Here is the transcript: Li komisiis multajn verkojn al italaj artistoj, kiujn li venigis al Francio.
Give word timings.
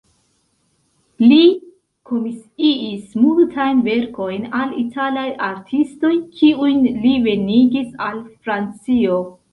Li 1.23 1.41
komisiis 2.11 3.13
multajn 3.25 3.83
verkojn 3.89 4.49
al 4.61 4.73
italaj 4.85 5.27
artistoj, 5.51 6.15
kiujn 6.41 6.83
li 7.05 7.13
venigis 7.31 7.93
al 8.11 8.25
Francio. 8.47 9.21